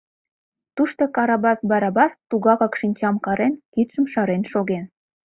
[0.75, 4.85] Тушто Карабас Барабас тугакак шинчам карен, кидшым шарен шоген.